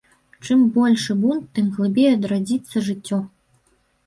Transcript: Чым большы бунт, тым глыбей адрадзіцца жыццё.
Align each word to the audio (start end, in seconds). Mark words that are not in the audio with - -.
Чым 0.45 0.61
большы 0.77 1.15
бунт, 1.25 1.43
тым 1.57 1.67
глыбей 1.75 2.09
адрадзіцца 2.15 2.85
жыццё. 2.89 3.21